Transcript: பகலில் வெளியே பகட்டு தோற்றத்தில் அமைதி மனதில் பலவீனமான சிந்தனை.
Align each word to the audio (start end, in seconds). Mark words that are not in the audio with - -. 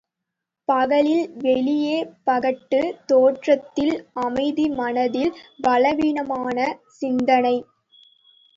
பகலில் 0.67 1.25
வெளியே 1.37 1.97
பகட்டு 2.27 2.79
தோற்றத்தில் 3.05 3.93
அமைதி 4.21 4.67
மனதில் 4.73 5.31
பலவீனமான 5.61 6.57
சிந்தனை. 6.99 7.55